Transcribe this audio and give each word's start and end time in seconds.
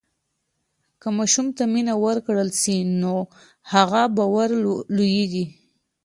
که 1.01 1.07
ماشوم 1.17 1.47
ته 1.57 1.63
مینه 1.73 1.93
ورکړل 2.05 2.49
سي 2.61 2.75
نو 3.01 3.15
هغه 3.71 4.01
باوري 4.15 4.57
لویېږي. 4.95 5.45